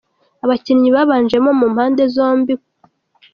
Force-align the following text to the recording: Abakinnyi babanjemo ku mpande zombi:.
Abakinnyi 0.43 0.89
babanjemo 0.95 1.49
ku 1.59 1.65
mpande 1.73 2.03
zombi:. 2.15 2.53